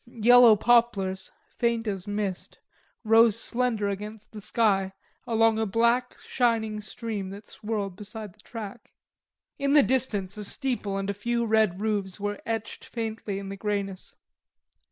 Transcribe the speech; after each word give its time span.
Yellow 0.07 0.55
poplars, 0.55 1.31
faint 1.59 1.85
as 1.87 2.07
mist, 2.07 2.57
rose 3.03 3.39
slender 3.39 3.87
against 3.87 4.31
the 4.31 4.41
sky 4.41 4.93
along 5.27 5.59
a 5.59 5.65
black 5.67 6.17
shining 6.21 6.81
stream 6.81 7.29
that 7.29 7.45
swirled 7.45 7.97
beside 7.97 8.33
the 8.33 8.39
track. 8.39 8.93
In 9.59 9.73
the 9.73 9.83
distance 9.83 10.37
a 10.37 10.43
steeple 10.43 10.97
and 10.97 11.11
a 11.11 11.13
few 11.13 11.45
red 11.45 11.79
roofs 11.81 12.19
were 12.19 12.41
etched 12.47 12.83
faintly 12.83 13.37
in 13.37 13.49
the 13.49 13.55
greyness. 13.57 14.15